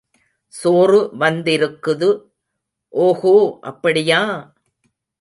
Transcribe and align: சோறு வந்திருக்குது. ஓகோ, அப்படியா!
சோறு 0.53 1.09
வந்திருக்குது. 1.19 2.09
ஓகோ, 2.93 3.59
அப்படியா! 3.61 4.21